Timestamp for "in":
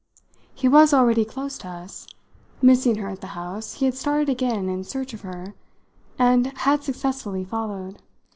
4.67-4.83